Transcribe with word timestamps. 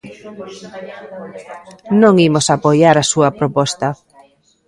Non 2.01 2.13
imos 2.27 2.45
apoiar 2.55 2.95
a 2.99 3.09
súa 3.11 3.29
proposta. 3.39 3.87